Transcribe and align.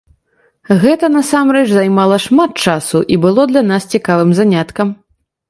Гэта 0.83 1.09
насамрэч 1.15 1.65
займала 1.73 2.17
шмат 2.25 2.51
часу 2.65 3.03
і 3.17 3.19
было 3.27 3.47
для 3.53 3.63
нас 3.71 3.87
цікавым 3.95 4.35
заняткам. 4.41 4.87